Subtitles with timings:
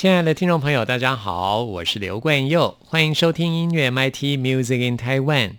[0.00, 5.56] 亲爱的听众朋友，大家好，我是刘冠佑，欢迎收听音乐 MIT Music in Taiwan。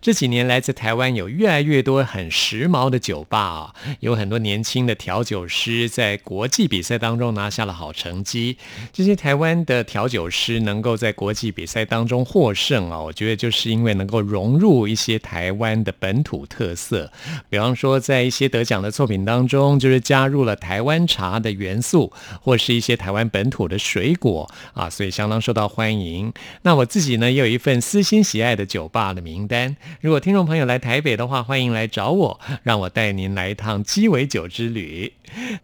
[0.00, 8.56] 这几年来自台湾有越来越多很时髦的酒吧啊，有很多年轻的调酒师在国际比赛当中拿下了好成绩。
[8.92, 17.10] 这些台湾的调酒师能够在国际比赛当中获胜啊，我觉得就是因为能够融入一些台湾的本土特色，
[17.48, 26.32] 比方说在一些得奖的作品当中，就是加入了台湾茶的元素，或是一些台湾本土的水果啊，所以相当受到欢迎。
[26.62, 29.74] 那我自己呢，也有一份私心喜爱的酒吧的名单。
[30.00, 35.12] 如果听众朋友来台北的话，欢迎来找我，让我带您来一趟鸡尾酒之旅。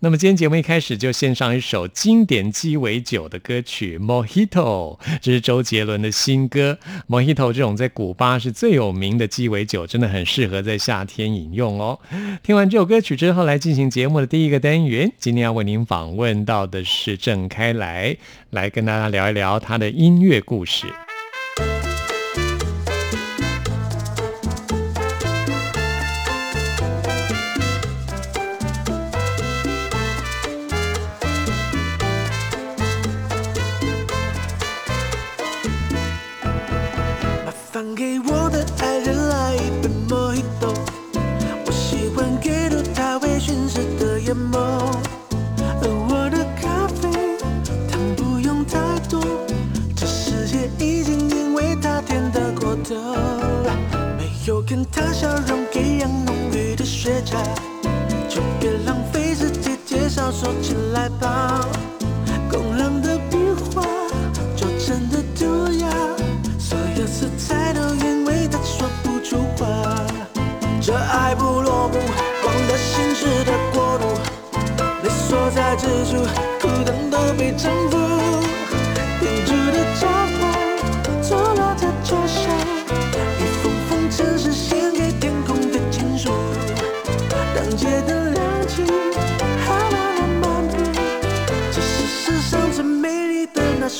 [0.00, 6.78] 那么今天节目一开始就献上一首经典鸡尾酒的歌曲《Mojito》，这是周杰伦的新歌。
[7.08, 11.98] Mojito 这种在古巴是最有名的鸡尾酒，真的很适合在夏天饮用哦。
[12.44, 15.10] 听完这首歌曲之后，来进行节目的第一个单元。
[15.18, 18.05] 今天要为您访问到的是郑开来，
[18.50, 20.86] 来跟大家聊一聊他的音乐故事。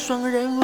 [0.07, 0.63] 双人舞。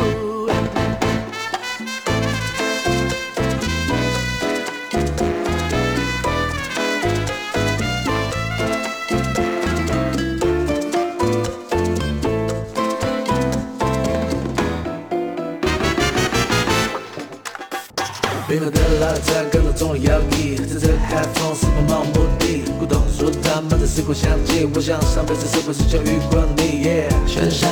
[18.46, 26.86] 冰冷的拉赞，跟着摇曳，在这海风四方冒目的，古董说他们的时空相近，我想上辈子是不是就遇过你？
[27.26, 27.66] 喧嚣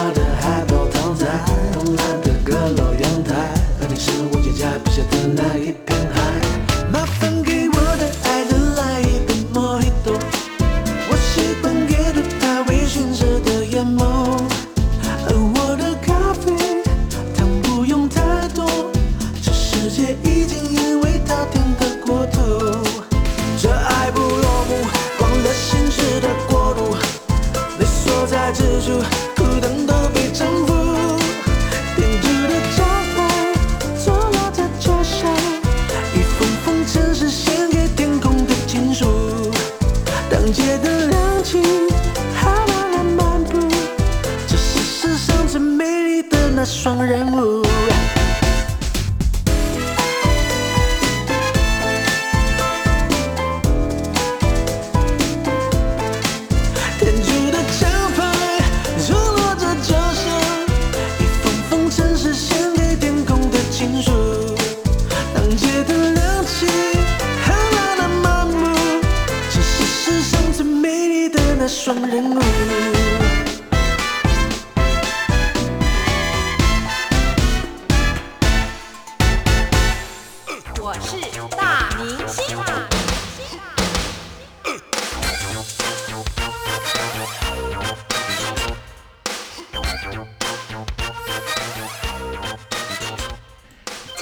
[46.48, 47.62] 那双人舞。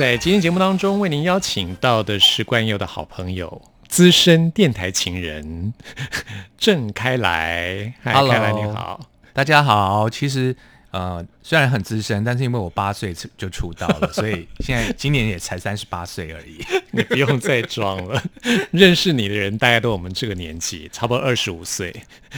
[0.08, 5.74] 在今天节目当中，为您邀请到的是冠佑的好朋友、资深电台情人
[6.56, 7.92] 郑开来。
[8.02, 8.98] 嗨开来你好。
[9.34, 10.56] 大家好，其实
[10.92, 16.62] 呃虽然很资深，但是因为我八岁就出道了，所以 现在今年也才三十八岁而已。
[16.92, 18.22] 你不用再装了，
[18.70, 21.90] 认识你的人大概都我们这个年纪，差不多二十五岁，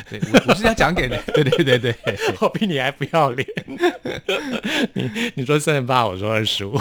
[0.08, 1.96] 对，我我是要讲给对对对对，
[2.40, 3.48] 我比你还不要脸。
[4.92, 6.80] 你你说三十八，我说二十五。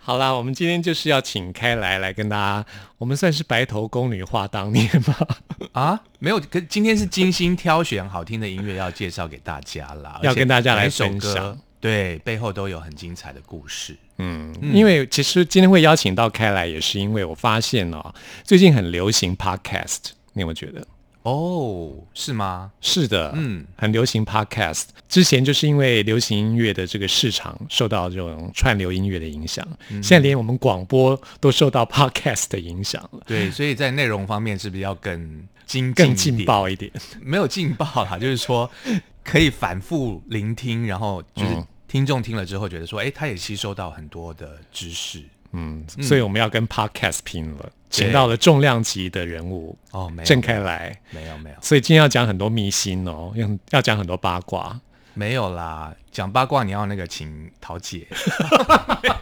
[0.00, 2.66] 好啦，我们今天就是要请开来来跟大家，
[2.98, 5.16] 我们算是白头宫女话当年吧，
[5.70, 11.35] 啊，没有，可今天是精心挑选好听的音乐要介绍给大家啦，要跟大家来每一首歌分享，
[11.80, 13.96] 对，背后都有很精彩的故事。
[14.18, 19.98] 嗯，因为其实今天会邀请到开来，也是因为我发现哦，最近很流行 podcast，
[20.32, 20.86] 你有没有觉得？
[21.22, 22.70] 哦，是吗？
[22.80, 24.84] 是的，嗯嗯，很流行 podcast。
[25.08, 35.18] 之前就是因为流行音乐的这个市场受到这种串流音乐的影响，嗯现在连我们广播都受到 podcast 的影响了，对，所以在内容方面是不是要更
[35.66, 36.14] 精进更？
[36.14, 36.90] 劲爆一点。
[37.20, 38.70] 没有劲爆啦，就是说
[39.26, 41.66] 可以反复聆听，然后就是嗯。
[41.88, 45.22] 听众听了之后觉得说，哎、他也吸收到很多的知识。
[45.52, 51.56] 嗯，所以我们要跟 podcast 拼了，请到了重量级的人物哦，郑开来，没有没有。
[51.62, 54.78] 所以今天要讲很多秘辛哦，要要讲很多八卦。
[55.14, 58.06] 没有啦，讲八卦你要那个请桃姐，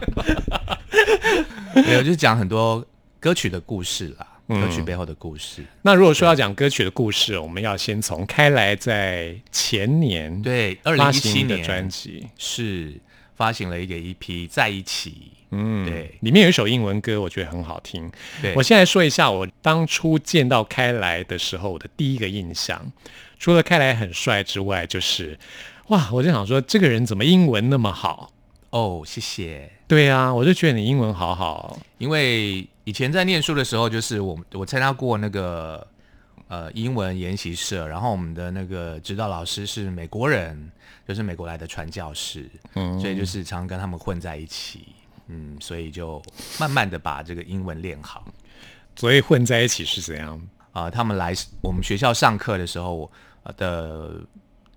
[1.85, 2.83] 没有就是讲很多
[3.19, 5.63] 歌曲的故事啦，嗯歌曲背后的故事。
[5.81, 12.93] 那如果说要讲歌曲的故事，我们要先从开来在前年对，二零发一七年的专辑，是
[13.35, 15.09] 发行了一个 EP《在一起》，
[15.51, 18.11] 嗯，对里面有一首英文歌，我觉得很好听。
[18.41, 22.91] 对我现在说一下我当初见到开来的时候我的第一个印象，
[23.39, 25.37] 除了开来很帅之外，就是
[25.87, 28.31] 哇，我就想说这个人怎么英文那么好？
[28.75, 29.71] 哦，谢谢。
[29.87, 31.79] 对啊，我就觉得你英文好好。
[31.97, 35.87] 因为以前在念书的时候，就是我我参加过那个
[36.49, 40.69] 呃英文研习社，然后我们的那个指导老师是美国人，
[41.07, 44.87] 就是美国来的传教士，嗯，所以就是常跟他们混在一起，
[45.27, 46.21] 嗯，所以就
[46.59, 48.27] 慢慢的把这个英文练好。
[48.97, 50.41] 所以混在一起是怎样？
[50.73, 53.09] 啊、他们来我们学校上课的时候
[53.43, 54.19] 呃的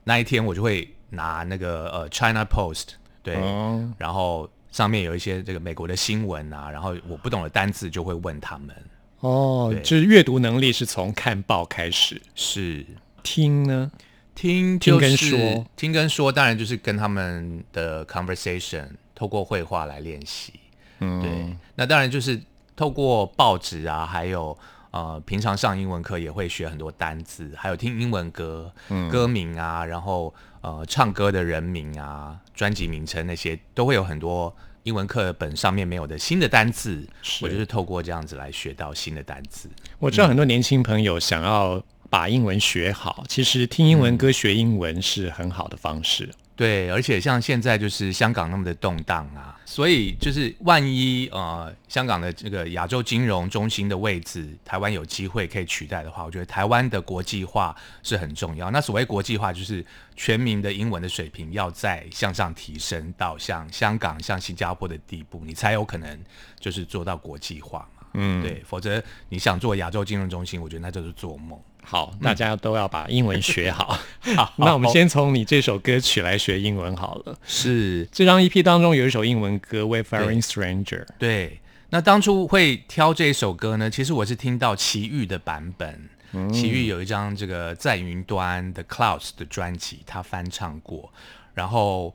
[0.04, 2.90] 那一天，我就会拿那个呃 China Post
[3.22, 8.74] 对，哦，然后上面有一些这个美国的新闻啊，然后我不懂的单字就会问他们。
[9.20, 12.86] 哦，就是阅读能力是从看报开始，是。
[13.24, 13.90] 听呢？
[14.34, 15.66] 听听跟就是说。
[15.76, 20.54] 听跟说，当然就是跟他们的 conversation 透过绘画来练习。
[21.00, 22.40] 嗯，对，那当然就是
[22.76, 24.56] 透过报纸啊，还有
[24.92, 29.08] 呃平常上英文课也会学很多单字，还有听英文歌、嗯。
[29.10, 34.54] 歌名啊，然后呃唱歌的人名啊、专辑名称那些都会有很多。
[34.84, 37.06] 英文课本上面没有的新的单字，
[37.42, 39.68] 我就是透过这样子来学到新的单字。
[39.98, 46.30] 我知道很多年轻朋友想要把英文学好，其实听英文歌学英文是很好的方式。
[46.58, 58.72] 对，而且像现在就是香港那么的动荡啊，所以就是万一呃香港的这个亚洲金融中心的位置，台湾有机会可以取代的话，我觉得台湾的国际化是很重要。
[58.72, 66.20] 那所谓国际化，就是全民的英文的水平要再向上提升到像香港、像新加坡的地步，你才有可能
[66.58, 67.88] 就是做到国际化。
[68.14, 71.58] 嗯，对，否则你想做亚洲金融中心，我觉得那就是做梦。
[71.82, 73.98] 好，大家都要把英文学好。
[74.36, 77.38] 好那我们先从你这首歌曲来学英文好了。
[77.46, 81.60] 是这张 EP 当中有一首英文歌《Wayfaring Stranger》，对，
[81.90, 86.10] 那当初会挑这首歌呢，其实我是听到齐豫的版本。
[86.52, 91.10] 齐豫有一张这个在云端的 Clouds 的专辑，他翻唱过。
[91.54, 92.14] 然后，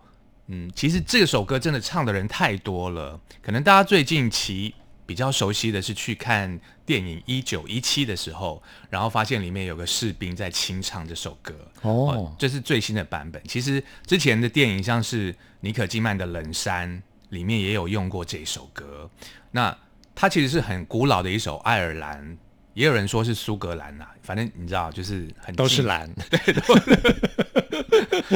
[0.50, 11.54] 嗯，其实这首歌真的唱的人太多了，可能大家最近齐比较熟悉的是去看电影《一九一七》的时候，然后发现里面有个士兵在清唱这首歌。
[11.82, 13.42] 哦这是最新的版本。
[13.48, 16.90] 其实之前的电影像是尼可基曼的《冷山》
[17.30, 19.10] 里面也有用过这首歌。
[19.52, 19.76] 那
[20.16, 22.38] 它其实是很古老的一首爱尔兰，
[22.74, 26.10] 也有人说是苏格兰呐、反正你知道，就是很近， 都是蓝。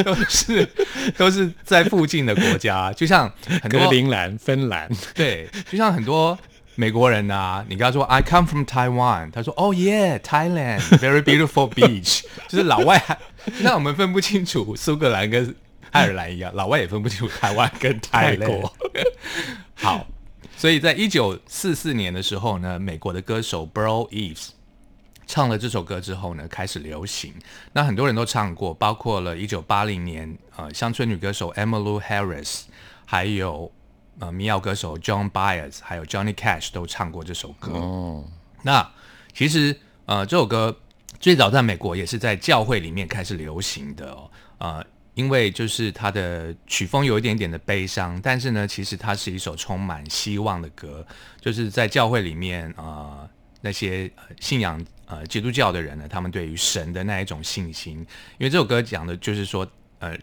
[0.04, 0.70] 都是
[1.18, 3.32] 都是在附近的国家，就像
[3.62, 6.38] 很格多陵兰、芬兰，对，就像很多
[6.80, 13.18] 美国人啊，你跟他说 I come from Taiwan，他说 Oh yeah Thailand very beautiful beach， 就是老外还
[13.62, 15.56] 那我们分不清楚苏格兰跟
[15.90, 18.74] 爱尔兰一样，老外也分不清楚台湾跟泰泰国国。
[19.74, 20.06] 好，
[20.56, 24.50] 所以在一九四四年的时候呢，美国的歌手 Burl Eves
[25.26, 27.34] 唱了这首歌之后呢，开始流行。
[27.74, 32.62] 那很多人都唱过，包括了一九八零年呃乡村女歌手 Emmylou Harris，
[33.04, 33.72] 还有
[34.20, 37.72] 呃民谣歌手 John Baez 还有 Johnny Cash 都唱过这首歌。
[37.74, 38.24] 哦，
[38.64, 38.92] 那
[39.34, 40.76] 其实呃这首歌
[41.20, 51.06] 最早在美国也是在教会里面开始流行的哦，呃，因为就是它的曲风有一点点的悲伤，但是呢，其实它是一首充满希望的歌，
[51.40, 53.30] 就是在教会里面呃
[53.62, 57.98] 那些呃信仰呃基督教的人呢，他们对于神的那一种信心，
[58.38, 59.68] 因为这首歌讲的就是说
[60.00, 60.18] 呃。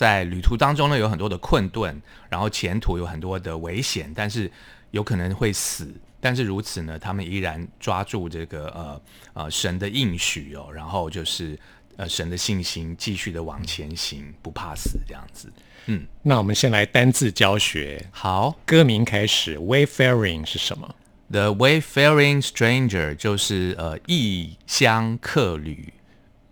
[0.00, 1.94] 在旅途当中呢，有很多的困顿，
[2.30, 4.50] 然后前途有很多的危险，但是
[4.92, 5.92] 有可能会死。
[6.18, 9.02] 但是如此呢，他们依然抓住这个呃
[9.34, 11.54] 呃神的应许哦，然后就是
[11.98, 15.52] 呃神的信心，继续的往前行，不怕死这样子。
[15.84, 18.02] 嗯，那我们先来单字教学。
[18.10, 20.94] 好歌名开始，Wayfaring 是什么
[21.30, 25.92] ？，The Wayfaring Stranger 就是呃异乡客旅。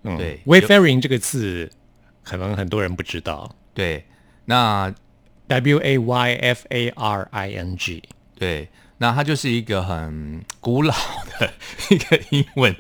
[0.03, 1.73] 嗯对，Wayfaring 这个字
[2.29, 4.05] 可能很多人不知道对，
[4.45, 4.93] 那
[5.47, 8.03] ，W A Y F A R I N G。
[8.37, 8.69] 对，
[8.99, 10.95] 那它就是一个很古老
[11.39, 11.53] 的
[11.91, 12.75] 一个英文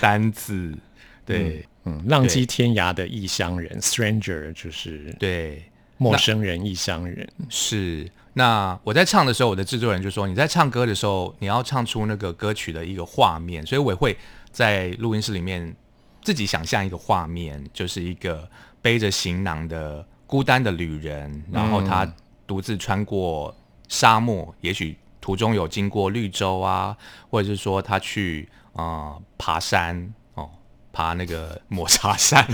[0.00, 0.76] 单字。
[1.24, 5.64] 对、嗯，浪迹天涯的异乡人，stranger 就是对。
[6.02, 7.28] 陌生人、异乡人。
[7.50, 14.16] 是，那我在唱的时候，我的制作人就说，你在唱歌的时候，你要唱出那个歌曲的一个画面，所以我也会
[14.50, 15.76] 在录音室里面
[16.22, 18.48] 自己想象一个画面，就是一个
[18.82, 22.10] 背着行囊的孤单的旅人，然后他
[22.46, 23.54] 独自穿过
[23.88, 26.96] 沙漠，也许途中有经过绿洲啊，
[27.30, 30.48] 或者是说他去啊、呃爬山哦，
[30.92, 32.46] 爬那个抹茶山，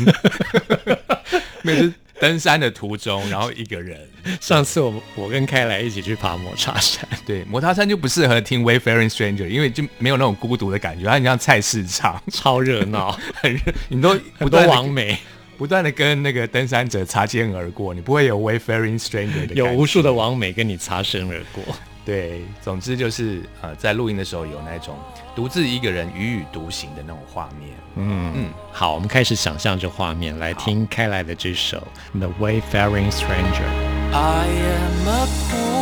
[1.62, 4.09] 每次登山的途中，然后一个人。
[4.40, 15.16] 上次我我跟开来一起去爬抹茶山，对，抹茶山就不适合听 Wayfaring Stranger，因为就没有那种孤独的感觉，它很像菜市场，超热闹， 很热，你都很多不断的网美，
[15.56, 21.62] 不断的跟那个登山者擦肩而过，你不会有 Wayfaring Stranger 的有无数的网美跟你擦身而过。
[22.04, 24.96] 对，总之就是呃，在录音的时候有那种
[25.34, 27.70] 独自一个人踽踽独行的那种画面。
[27.96, 31.82] 嗯嗯，好，我们开始想象这画面，来听开来的这首
[32.18, 33.66] 《The Wayfaring Stranger》。
[34.12, 35.76] I am a poor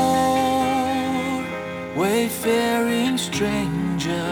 [1.94, 4.24] wayfaring stranger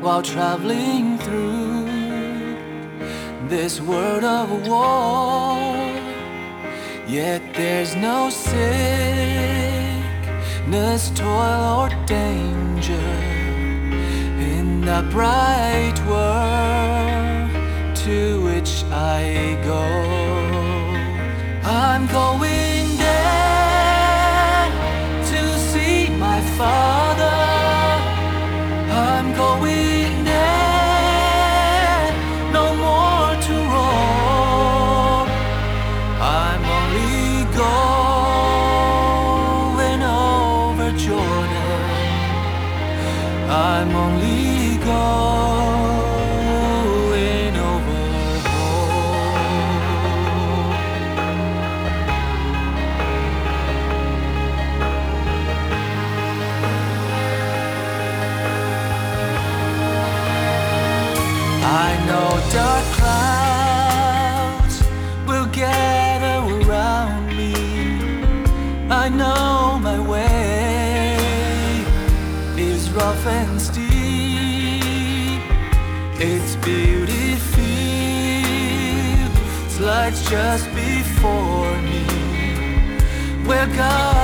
[0.00, 1.75] while traveling through
[3.48, 5.56] this world of war.
[7.06, 8.60] Yet there's no sickness,
[11.10, 13.10] toil, or danger
[14.54, 17.50] in the bright world
[17.96, 19.84] to which I go.
[21.68, 22.65] I'm going
[80.30, 82.02] just before me,
[83.46, 84.15] where God's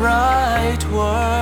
[0.00, 1.39] bright world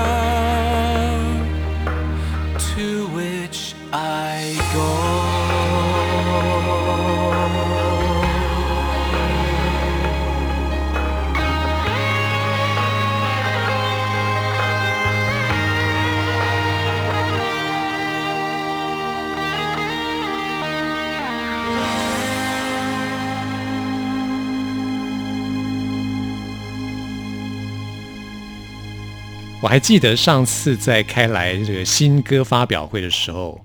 [29.61, 33.61] 我还记得上次在开来这个新歌发表会的时候，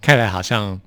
[0.00, 0.80] 开来好像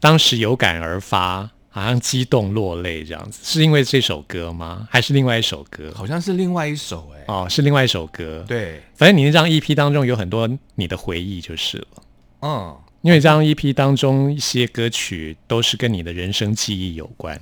[0.00, 4.88] 当时有感而发，好像激动落泪这样子，是因为这首歌吗？
[4.90, 5.92] 还是另外一首歌？
[5.94, 11.86] 好像是另外一首哎、哦，是另外一首歌。，对，反正你那张 EP 当中有很多你的回忆就是了，
[12.40, 17.38] 嗯，因为这张 EP 当中一些歌曲都是跟你的人生记忆有关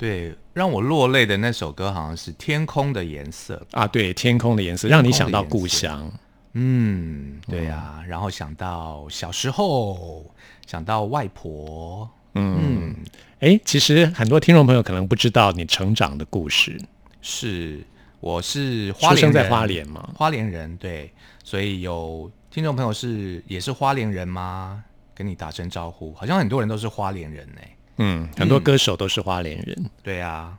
[0.00, 3.62] 对，让我落泪的那首歌好像是《天空的颜色》。
[3.78, 3.86] 啊。
[3.86, 6.10] 对，天空的颜色让你想到故乡。
[6.54, 10.24] 嗯，对呀、然后想到小时候，
[10.66, 12.96] 想到外婆，嗯，
[13.40, 16.80] 哎，其实很多听众朋友可能不知道你成长的故事，
[17.20, 17.84] 是
[18.20, 20.08] 我是花莲，出生在花莲嘛。
[20.16, 21.12] 花莲人对，
[21.44, 24.82] 所以有听众朋友是也是花莲人吗？
[25.14, 27.60] 跟你打声招呼，好像很多人都是花莲人呢。
[28.00, 29.90] 嗯，很多歌手都是花莲人。
[30.02, 30.58] 对啊，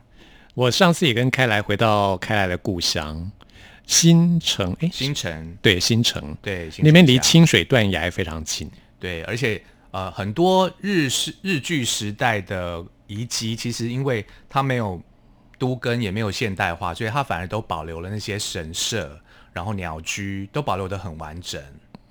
[0.54, 3.30] 我上次也跟开来回到开来的故乡
[3.84, 8.70] 新城，哎，新城对新城，对那边离清水断崖非常近。
[9.00, 15.02] 对，而且呃，很多日式日剧时代的遗迹，其实因为它没有
[15.58, 19.18] 都根，也没有现代化，所以它反而都保留了那些神社，
[19.52, 21.60] 然后鸟居都保留的很完整。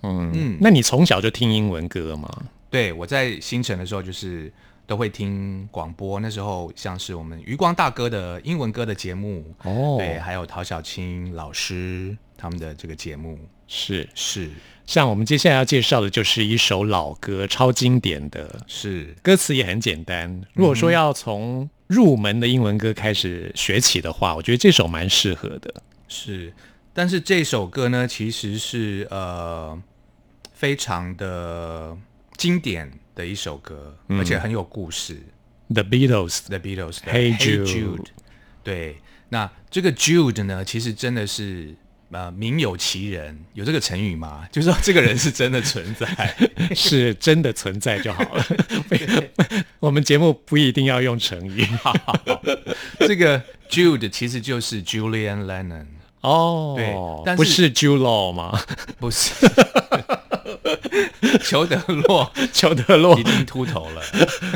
[0.03, 2.29] 嗯嗯，那你从小就听英文歌吗？
[2.69, 4.51] 对我在新城的时候，就是
[4.91, 9.95] 都会听广播，那时候像是我们余光大哥的英文歌的节目，哦。
[9.97, 13.39] 对，还有陶小青老师他们的这个节目。
[13.69, 14.49] 是，是。
[14.85, 19.15] 像我们接下来要介绍的就是一首老歌，超经典的，是。
[19.23, 20.41] 歌词也很简单。
[20.51, 25.73] 如果说要从入门的英文歌开始学起的话，我觉得这首蛮适合的。
[26.09, 26.53] 是，
[26.93, 29.81] 但是这首歌呢，其实是呃
[30.51, 31.97] 非常的
[32.35, 35.21] 经典的一首歌，而且很有故事。
[35.73, 38.05] The Beatles，The Beatles 的 Hey Jude
[38.63, 38.97] 对，
[39.29, 41.73] 那这个 Jude 呢，其实真的是
[42.11, 44.47] 呃名有其人，有这个成语吗？
[44.51, 46.35] 就是说这个人是真的存在。
[46.75, 48.45] 是真的存在就好了。
[49.79, 51.65] 我们节目不一定要用成语
[52.99, 55.85] 这个 Jude 其实就是 Julian Lennon，
[56.21, 56.75] 哦。
[56.77, 56.93] 对
[57.25, 58.57] 但是不是 Jude Law 吗？
[58.99, 59.33] 不是
[61.43, 64.01] 裘德洛裘德洛已，经秃头了。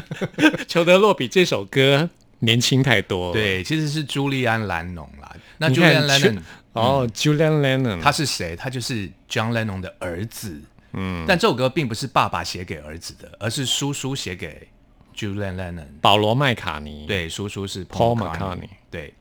[0.68, 5.36] 裘德洛比这首歌年轻太多了。，对，其实是朱利安·兰农啦。
[5.58, 6.40] 那你 Julian Lennon
[6.74, 8.56] 哦，Julian Lennon，他是谁？
[8.56, 10.62] 他就是 John Lennon 的儿子。
[10.92, 14.68] 嗯，但这首歌并不是爸爸写给儿子的，而是叔叔写给
[15.16, 15.86] Julian Lennon。
[16.02, 18.70] 保罗麦卡尼。，对，叔叔是 Paul McCartney。
[18.92, 19.14] 对，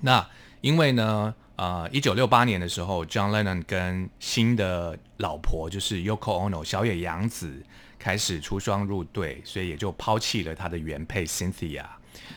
[0.00, 0.26] 那
[0.60, 7.62] 因为呢，呃，一九六八年的时候，John Lennon 跟新的老婆就是 Yoko Ono 小野洋子
[7.98, 11.84] 开始出双入对，所以也就抛弃了他的原配 Cynthia。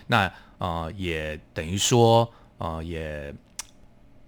[0.08, 3.34] 那呃，也等于说，呃，也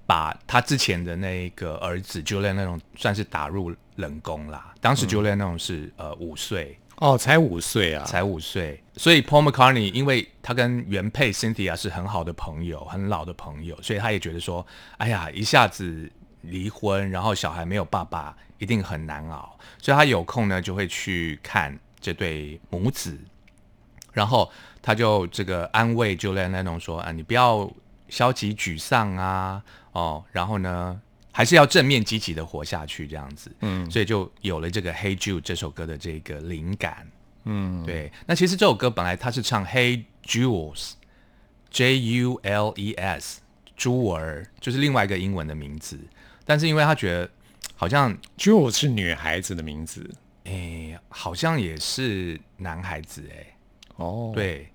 [0.06, 4.74] 把他之前的那个儿子 Julian 那种算是打入冷宫啦。
[4.80, 8.06] 当时 Julian 那种是呃五岁，哦，才五岁啊。
[8.06, 14.66] 才五岁，所以 Paul McCartney 因为他跟原配 Cynthia 是很好的朋友，很老的朋友，所以他也觉得说，
[14.98, 16.10] 哎呀，一下子
[16.42, 23.20] 离婚，然后小孩没有爸爸，一定很难熬，所以他有空呢就会去看这对母子，
[24.14, 24.50] 然后
[24.82, 27.70] 他就这个安慰 Julian Lennon 说啊，你不要
[28.08, 31.02] 消极沮丧啊，哦，然后呢。
[31.36, 37.06] 还是要正面积极的活下去，这样子，嗯，所以就有了这个《Hey Jude》这首歌的这个灵感，
[37.44, 37.86] 嗯。
[37.86, 43.42] 对，那其实这首歌本来他是唱 Hey Jules，J U L E S，
[43.76, 46.00] 朱儿，就是另外一个英文的名字。
[46.46, 47.30] 但是因为他觉得
[47.76, 50.10] 好像，Jules 是女孩子的名字。
[50.46, 53.48] 诶，好像也是男孩子，诶，
[53.98, 54.70] 哦，，对，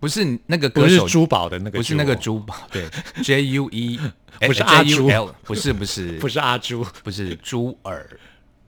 [0.00, 2.88] 不是那个不是歌手，珠宝的那个，不是那个，珠宝，对，
[3.22, 4.00] J U E，
[4.40, 5.06] 不是阿朱
[5.44, 6.12] 不是不是。
[6.12, 8.08] 不是 阿朱，不是珠尔，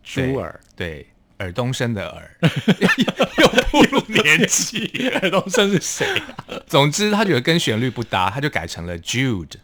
[0.04, 1.06] 珠尔，对，
[1.38, 2.36] 尔冬升的尔，
[3.38, 5.08] 又步入年纪。
[5.22, 6.60] 尔冬升是谁啊？
[6.66, 9.54] 总之，他觉得跟旋律不搭，他就改成了 Jude。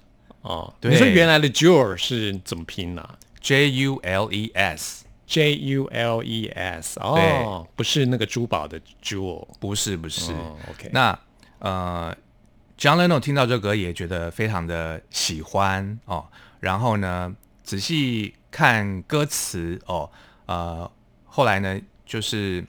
[0.41, 0.91] 哦，对。
[0.91, 3.07] 你说原来的 Jewel 是怎么拼呢、
[3.43, 9.47] J U L E S，j U L E S 哦，不是那个珠宝的 Jewel。
[9.61, 10.33] 不是不是。
[10.33, 11.19] 哦，OK，那
[11.59, 12.17] 呃
[12.79, 16.27] ，John Lennon 听到这歌也觉得非常的喜欢哦，
[16.61, 20.11] 然后呢，仔细看歌词哦，
[20.47, 20.91] 呃，
[21.25, 22.65] 后来呢，就是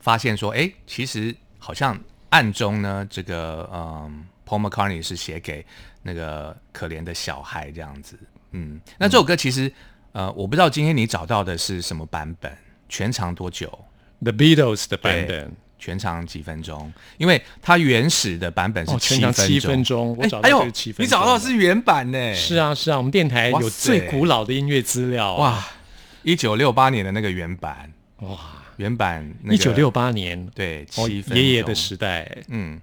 [0.00, 1.98] 发现说，哎，其实好像
[2.30, 5.64] 暗中呢，这个嗯、Paul McCartney 是写给
[6.02, 8.18] 那个可怜的小孩这样子，
[8.50, 9.72] 嗯，那这首歌其实
[10.12, 12.56] 呃，我不知道今天你找到的是什么版本，
[12.88, 13.68] 全长多久
[14.20, 15.54] ？The Beatles 的版本
[15.86, 16.92] 全长几分钟？
[17.16, 21.04] 因为它原始的版本是七长七分分钟，我哎找到哎呦就是七分钟。
[21.06, 22.34] 你找到的是原版呢？
[22.34, 25.38] 是啊是啊，我们电台有最古老的音乐资料啊。
[25.38, 25.68] 哇，
[26.24, 28.36] 一九六八年的那个原版，哇，
[28.78, 32.80] 原版那一九六八年，对七分钟爷爷的时代，嗯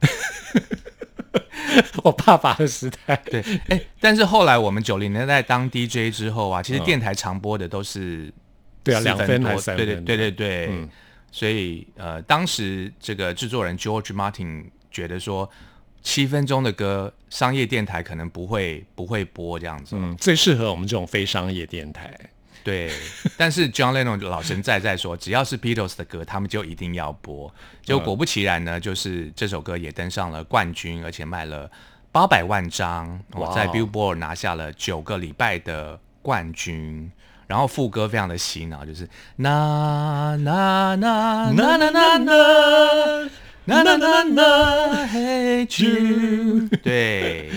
[2.03, 3.21] 我爸爸的时代。
[3.25, 8.31] 对哎，但是后来我们九零年代当 DJ 之后啊，其实嗯电台常播的都是
[8.81, 9.85] 对啊，四两分多还是三分？
[9.85, 10.89] 对对对对对，嗯
[11.33, 15.49] 所以呃，当时这个制作人 George Martin 觉得说。
[16.05, 22.13] 七分钟的歌，商业电台可能不会不会播这样子，嗯，最适合我们这种非商业电台。
[22.61, 22.91] 对，
[23.37, 27.49] 但是 John Lennon 老神在在说，只要是 Beatles 的歌，他们就一定要播。
[27.83, 31.71] 结果果不其然呢，就是这首歌也登上了冠军，而且卖了
[32.11, 37.09] 八百万张，我哦，在 Billboard 拿下了九个礼拜的冠军。
[37.47, 42.17] 然后副歌非常的洗脑就是 na na na na na na
[43.65, 47.49] na na na na hey jude 对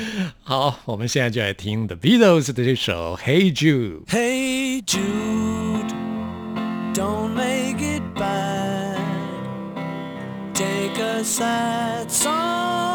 [0.44, 5.92] 好我们现在就来听 the beatles 的这首 hey jude hey jude
[6.94, 8.96] don't make it bad
[10.54, 12.85] take a sad song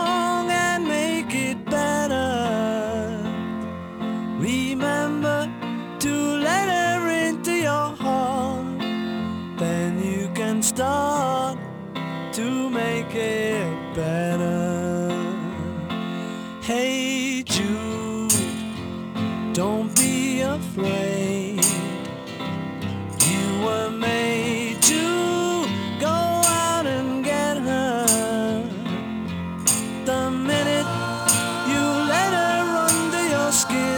[33.51, 33.90] skin,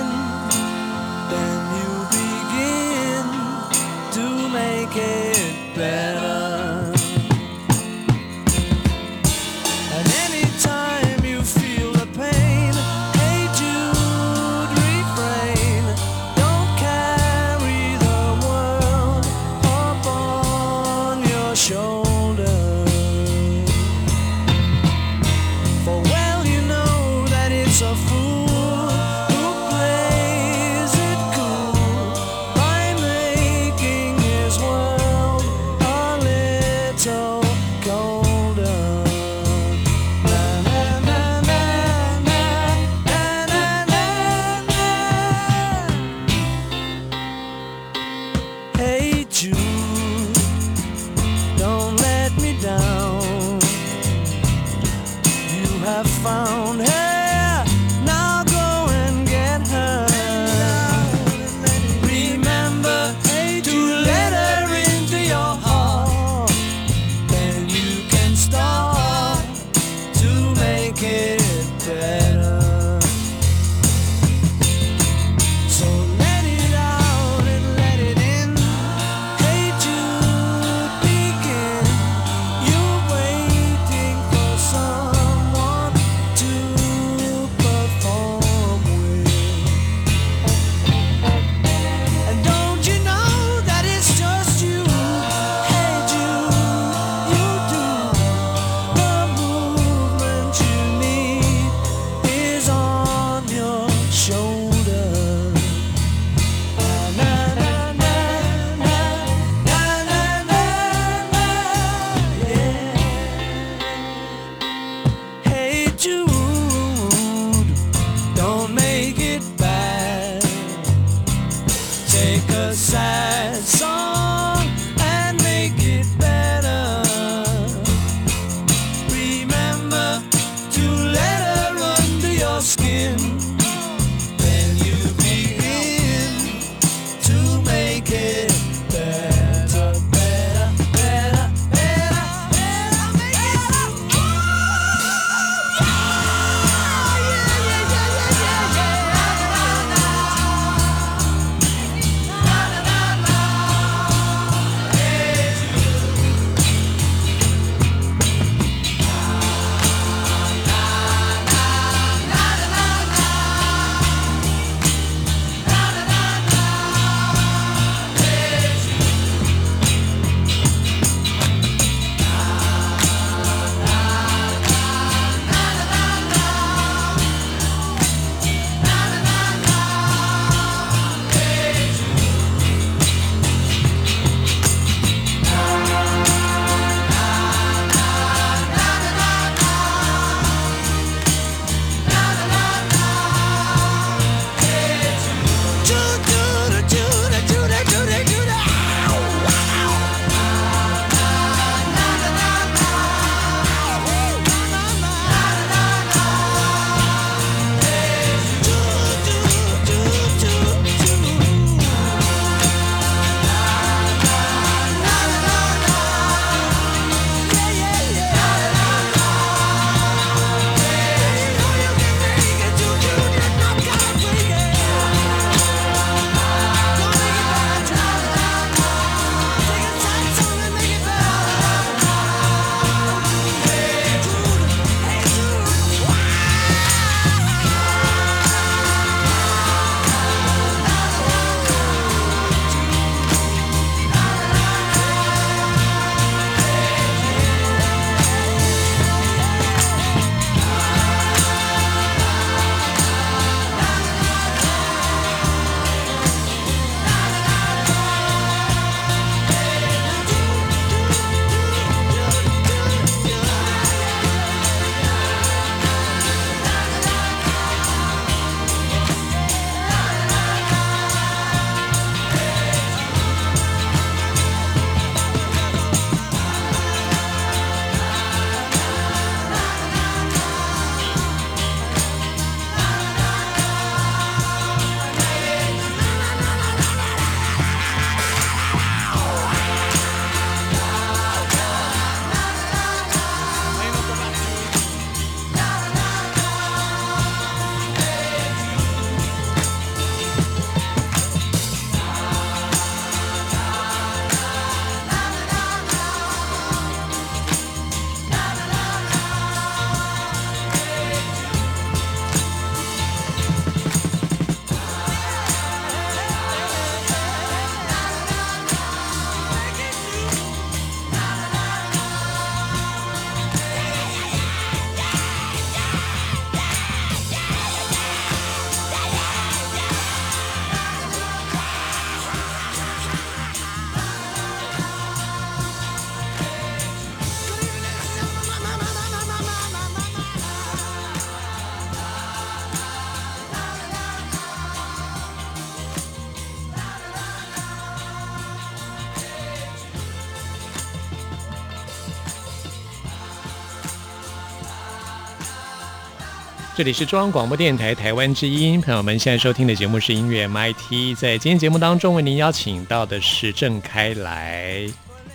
[356.84, 361.16] 这里是中央广播电台台湾之音，朋友们现在收听的节目是音乐 MIT。
[361.18, 364.86] 在今天节目当中，为您邀请到的是郑开来。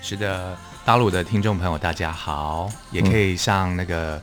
[0.02, 4.22] 是的，大陆的听众朋友大家好，也可以上那个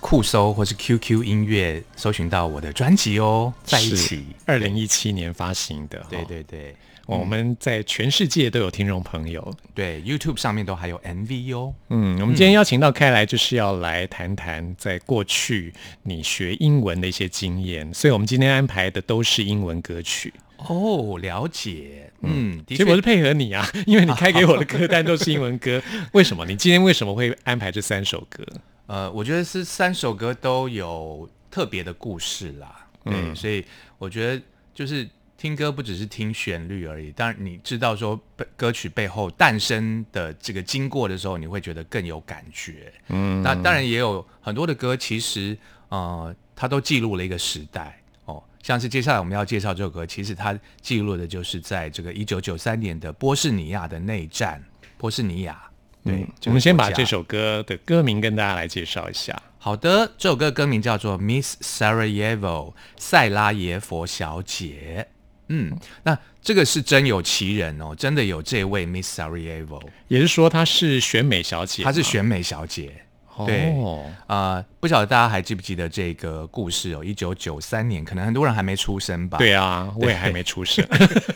[0.00, 4.26] 酷搜或是 QQ 音乐搜寻到我的专辑哦，在一起。
[4.44, 6.74] 二零一七年发行的，对对对，
[7.06, 9.54] 我们在全世界都有听众朋友。
[9.74, 11.74] 对，YouTube 上面都还有 MV 哦。
[11.88, 20.34] 嗯，我们今天邀请到开来，就是要来谈谈在过去你学英文的一些经验，所以我们今天安排的都是英文歌曲。
[20.58, 22.10] 哦，了解。
[22.22, 25.80] 嗯，其实我是配合你啊，因为你开给我的歌 单都是英文歌。
[26.12, 26.44] 为什么？
[26.44, 28.44] 你今天为什么会安排这三首歌？
[28.86, 32.86] 呃，我觉得是三首歌都有特别的故事啦。
[33.04, 33.64] 对，嗯所以
[33.98, 34.42] 我觉得
[34.74, 38.18] 就是听歌不只是听旋律而已，当然你知道说
[38.56, 42.92] 歌曲背后诞生的这个经过的时候，你会觉得更有感觉。
[43.08, 45.56] 嗯，那当然也有很多的歌，其实
[45.90, 48.00] 呃，它都记录了一个时代。
[48.24, 54.62] 哦，像是接下来我们要介绍这首歌，其实它记录的就是在这个一九九三年的波士尼亚的内战。
[54.96, 55.62] 波士尼亚，
[56.02, 59.40] 对，嗯我们先把这首歌的歌名跟大家来介绍一下。
[59.58, 65.06] 好的，这首歌歌名叫做《Miss Sarajevo》塞拉耶佛小姐。
[65.48, 73.02] 嗯，那这个是真有其人哦，真的有这位 Miss Sarajevo，也是说她是选美小姐，她是选美小姐。
[73.44, 77.04] 对哦，呃，不晓得大家还记不记得这个故事哦？
[77.04, 79.36] 一九九三年，可能很多人还没出生吧？
[79.36, 80.82] 对啊，我也还没出生，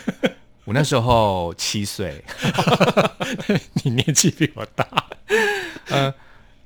[0.65, 2.25] 我那时候七岁，
[3.85, 4.87] 你年纪比我大，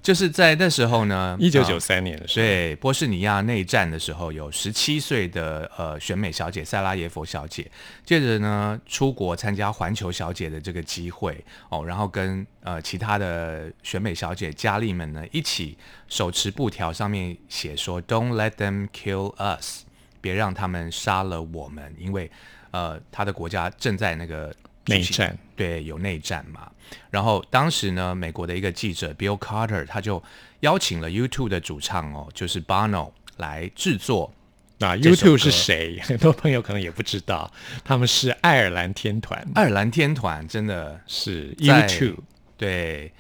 [0.05, 2.47] 就是在那时候呢，一九呃九三年的时候。
[2.47, 7.67] 对波士尼亚内战的时候，有十七岁的呃选美小姐塞拉耶佛小姐，
[8.05, 15.75] 接着呢出国参加环球小姐的这个机会哦，然后跟呃其他的选美小姐佳丽们呢一起
[16.07, 19.85] 手持布条，上面写说 “Don't let them kill us”，
[20.21, 22.31] 别让他们杀了我们，因为
[22.73, 24.55] 呃他的国家正在那个
[24.87, 26.71] 内战，对，有内战嘛。
[27.11, 30.23] 然后当时呢，美国的一个记者 Bill Carter 他就
[30.61, 34.33] 邀请了 YouTube 的主唱哦，就是 Bono 来制作。
[34.79, 36.01] 那 YouTube 是谁？
[36.03, 37.51] 很多朋友可能也不知道，
[37.85, 42.19] 他们是爱尔兰天团，爱尔兰天团真的是 YouTube。
[42.57, 43.13] 对，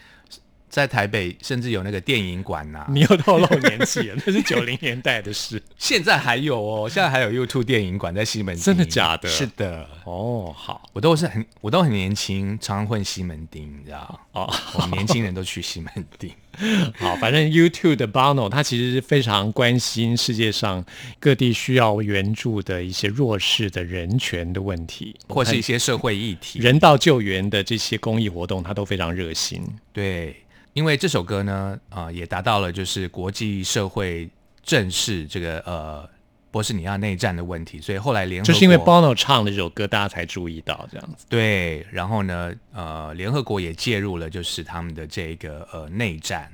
[0.74, 5.62] 在台北甚至有那个电影馆呐、你又透露年纪了，那是九零年代的事。
[5.78, 9.28] 现在还有哦，现在还有 YouTube 电影馆在西门町，真的假的？
[9.28, 10.90] 是的，哦，好。
[10.92, 14.20] 我都是很我都很年轻，常混西门町，你知道？
[14.32, 16.32] 哦，我们年轻人都去西门町。
[16.98, 20.84] 好，反正 YouTube 的 Bono 他其实是非常关心世界上
[21.20, 29.62] 各地需要援助的一些弱势的人权的问题，或是一些社会议题，人道救援的这些公益活动，他都非常热心。
[29.92, 30.34] 对，
[30.74, 34.28] 因为这首歌呢，啊、也达到了就是国际社会
[34.62, 36.08] 正视这个呃
[36.50, 41.26] 波士尼亚内战的问题，所以后来联合就是因为国 Bono 唱的这首歌，大家才注意到这样子。
[41.28, 46.52] 对，然后呢，呃，联合国也介入了，就是他们的这个呃内战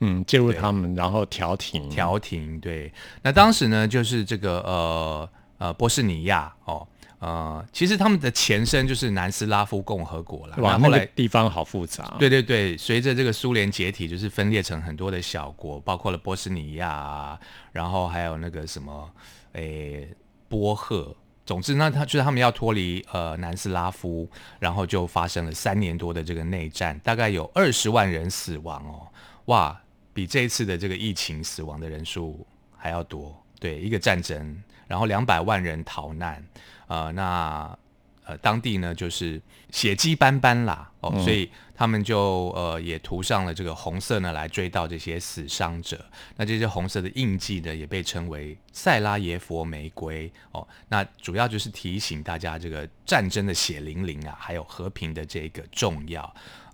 [0.00, 1.88] 嗯，介入他们，然后调停。
[1.88, 2.58] 调停。
[2.60, 6.86] 对，那当时呢，就是这个呃呃波士尼亚哦。
[7.18, 10.56] 呃，其实他们的前身就是南斯拉夫共和国啦。
[10.58, 12.14] 哇，那个那后来地方好复杂。
[12.18, 17.40] 对对对，随着这个苏联解体，就是分裂成很多的小国，包括了波斯尼亚啊，
[17.72, 19.10] 然后还有那个什么，
[19.52, 20.08] 诶，
[20.48, 21.16] 波赫。
[21.46, 29.06] 总之呢，他就是他们要脱离呃南斯拉夫，然后就发生了三年多的这个内战，大概有二十万人死亡哦，
[29.44, 29.80] 哇，
[30.12, 32.44] 比这一次的这个疫情死亡的人数
[32.76, 33.40] 还要多。
[33.60, 36.44] 对，一个战争，然后两百万人逃难，
[36.86, 37.78] 呃，那
[38.24, 46.04] 呃，当地呢就是血迹斑斑啦，哦，所以他们就呃也涂上了这个红色呢来追悼这些死伤者。
[46.36, 50.66] 那这些红色的印记呢也被称为塞拉耶佛玫瑰哦。
[50.88, 56.22] 那主要就是提醒大家这个战争的血淋淋啊，还有和平的这个重要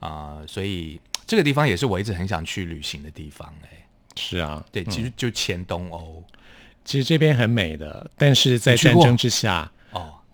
[0.01, 6.25] 啊、呃所以这个地方也是我一直很想去旅行的地方哎、是啊，对，其实就前东欧
[6.83, 9.70] 其实这边很美的，但是在战争之下，哦。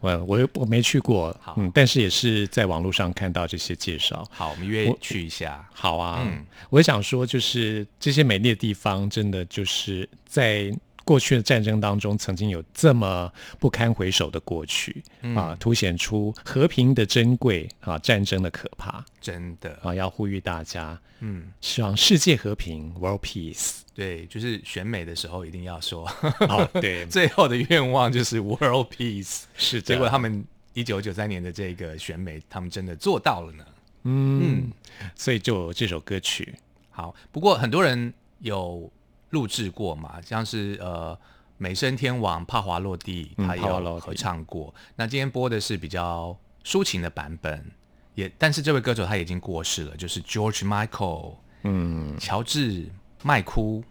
[0.00, 4.24] 我我我没去过好，嗯，但是也是在网络上看到这些介绍。
[4.30, 5.68] 好，我们约去一下。
[5.72, 10.72] 好啊，嗯我想说，就是这些美丽的地方，真的就是在
[11.08, 15.34] 过去的战争当中，曾经有这么不堪回首的过去、嗯。
[15.34, 19.02] 啊，凸显出和平的珍贵啊，战争的可怕。
[19.18, 23.78] 真的，啊，要呼吁大家，嗯，希望世界和平，World Peace。
[23.94, 26.06] 对，就是选美的时候一定要说，
[26.40, 29.44] 哦，对， 最后的愿望就是 World Peace。
[29.56, 30.44] 是结果，他们
[30.74, 33.64] 一九九三年的这个选美，他们真的做到了呢。
[34.02, 34.70] 嗯，
[35.14, 36.54] 所以就有这首歌曲，
[36.90, 38.92] 好，不过很多人有
[39.30, 41.16] 录制过嘛，像是呃
[41.56, 44.74] 《美声天王》帕华落地，嗯他有合唱过。
[44.96, 47.70] 那今天播的是比较抒情的版本，
[48.14, 52.86] 也但是这位歌手他已经过世了，就是 George Michael，嗯，乔治
[53.22, 53.84] 麦哭。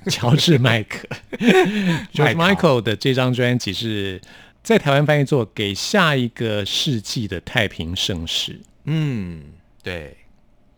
[0.06, 1.08] 乔治麦克，
[2.14, 4.22] George Michael 的这张专辑是
[4.62, 8.52] 在台湾翻译作《给下一个世纪的太平盛世》。
[8.84, 9.42] 嗯，
[9.82, 10.16] 对，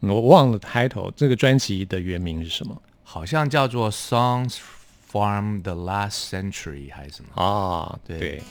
[0.01, 4.59] 我忘了 title，这个专辑的原名是什么好像叫做 Songs
[5.09, 7.43] from the Last Century 还是什么？
[7.43, 7.99] 啊？
[8.07, 8.43] 对对，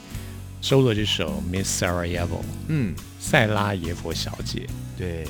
[0.60, 2.26] 收录这首《Miss Sarajevo》
[2.68, 4.66] 嗯，塞拉耶佛小姐。
[4.98, 5.26] 对，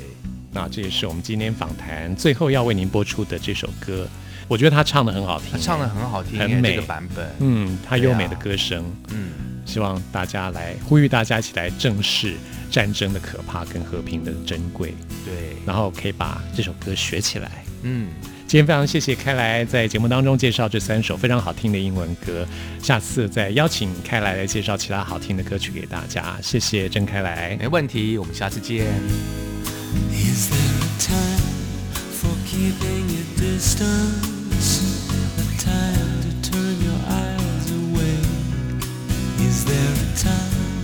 [0.51, 4.05] 那这也是我们今天访谈最后要为您播出的这首歌。
[4.49, 7.31] 我觉得她唱的很好听，他唱的很好听，很美这个版本。
[7.39, 12.35] 嗯，他对啊优美的歌声，嗯，希望大家来呼吁大家一起来正视
[12.69, 14.93] 战争的可怕跟和平的珍贵，
[15.25, 17.65] 对，然后可以把这首歌学起来。
[17.83, 18.09] 嗯，
[18.51, 22.45] 今天非常谢谢开来在节目当中介绍这三首非常好听的英文歌，
[22.83, 26.37] 下次再邀请开来来介绍其他好听的歌曲给大家。
[26.43, 27.57] 谢谢郑开来。
[27.61, 28.87] 没问题，我们下次见。
[30.11, 31.39] Is there a time
[32.11, 34.83] for keeping your distance?
[35.39, 38.19] A time to turn your eyes away?
[39.47, 40.83] Is there a time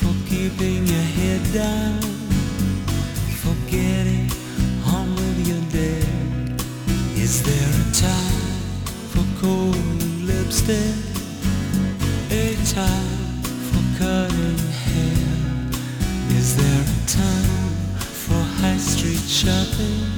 [0.00, 2.00] for keeping your head down?
[3.40, 3.54] For
[7.24, 8.52] Is there a time
[9.08, 10.94] for cold lipstick?
[12.30, 16.36] A time for cutting hair?
[16.36, 20.13] Is there a time for high street shopping?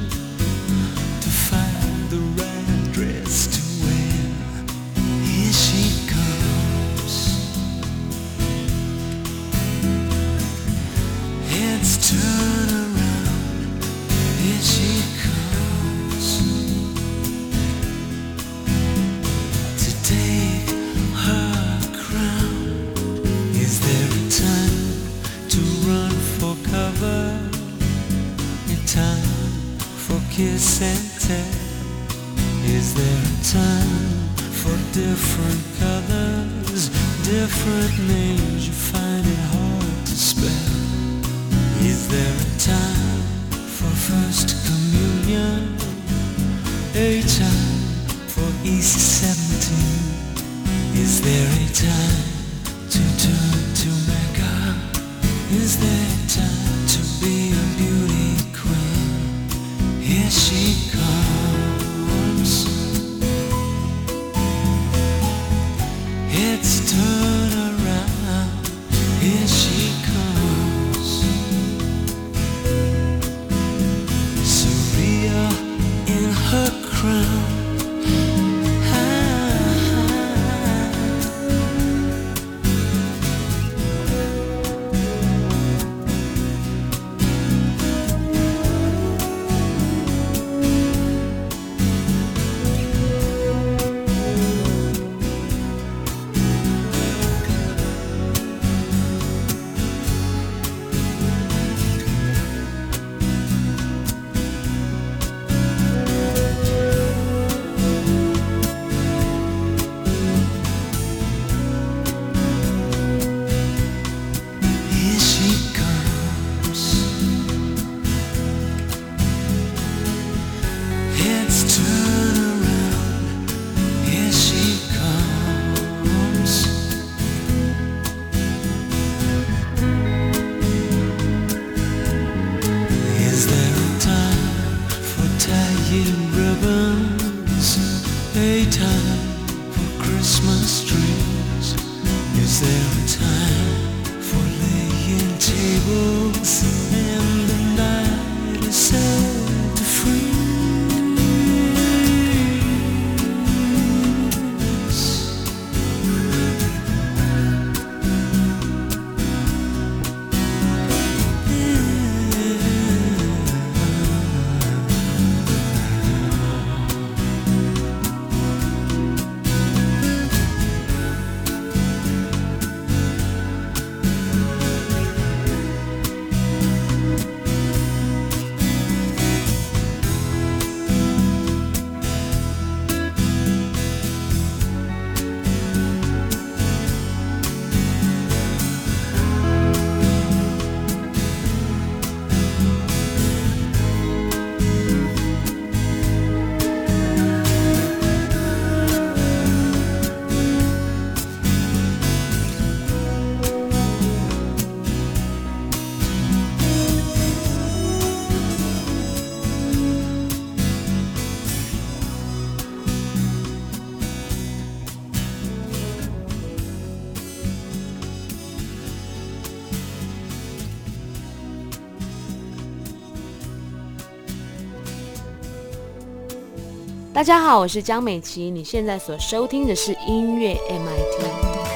[227.16, 231.75] 大家好，我是江美琪，你现在所收听的是音乐 MIT。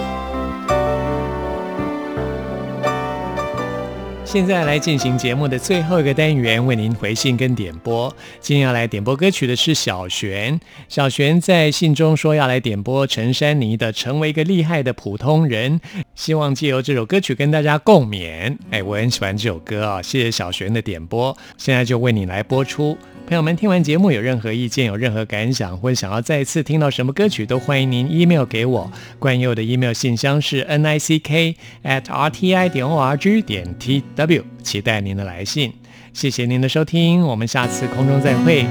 [4.31, 8.09] 现在来进行节目的最后一个单元，为您回信跟点播。
[8.39, 10.57] 今天要来点播歌曲的是小璇。
[10.87, 15.77] 小璇在信中说要来点播陈珊妮的《成为一个厉害的普通人》，
[16.15, 18.57] 希望借由这首歌曲跟大家共勉。
[18.69, 22.97] 哎，我很喜欢这首歌啊、谢谢小璇的点播，现在就为你来播出。
[23.31, 28.91] 朋友们，听完节目有任何意见、有任何感想，或者想要再次听到什么歌曲，都欢迎您 email 给我。
[29.19, 33.73] 冠佑的 email 信箱是 n i c k at r t i 点 o r g 点
[33.79, 35.71] t w，期待您的来信。
[36.11, 38.65] 谢谢您的收听，我们下次空中再会。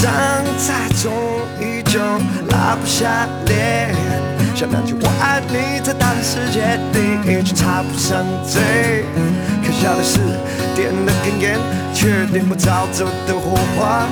[0.00, 0.08] 伤
[0.56, 1.10] 在中
[1.60, 1.98] 依旧
[2.50, 3.92] 拉不下脸，
[4.54, 9.04] 想那句我爱你，在大的世界里却插不上嘴。
[9.60, 10.20] 可笑的是，
[10.76, 11.58] 点了根烟，
[11.92, 14.06] 却点不着这的火花。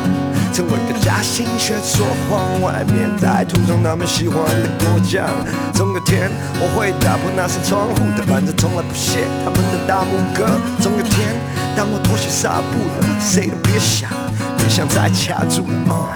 [0.52, 5.24] 成为个假心却说谎，外面在涂上他们喜欢的果酱。
[5.72, 6.28] 总有天
[6.58, 10.50] 我会打破那扇窗户，但反正从来不屑他们的大拇哥。
[10.82, 11.30] 总有天
[11.76, 14.10] 当我脱下纱布了，谁都别想，
[14.66, 16.12] 别想再卡住了。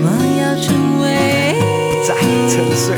[0.00, 0.08] 我
[0.40, 0.64] 要成
[1.02, 1.04] 为
[1.90, 2.08] 不再
[2.48, 2.96] 沉睡，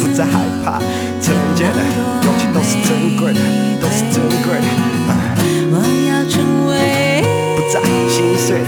[0.00, 0.78] 不再害怕，
[1.20, 1.78] 曾经的
[2.22, 3.40] 勇气都是珍贵的，
[3.80, 4.66] 都是珍贵的。
[5.08, 5.10] 啊
[5.72, 5.74] 我
[6.08, 6.38] 要成
[6.68, 6.70] 为
[7.56, 7.74] 不再
[8.08, 8.62] 心碎